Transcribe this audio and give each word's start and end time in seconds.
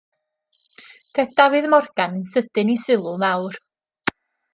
Daeth 1.17 1.35
Dafydd 1.41 1.67
Morgan 1.73 2.15
yn 2.21 2.25
sydyn 2.31 2.71
i 2.77 2.79
sylw 2.85 3.13
mawr. 3.25 3.59